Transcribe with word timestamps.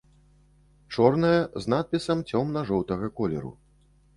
Чорная 0.95 1.41
з 1.65 1.73
надпісам 1.73 2.25
цёмна-жоўтага 2.33 3.11
колеру. 3.21 3.57